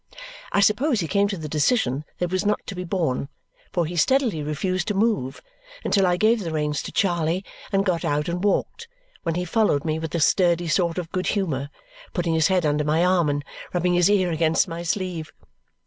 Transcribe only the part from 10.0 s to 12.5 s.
a sturdy sort of good humour, putting his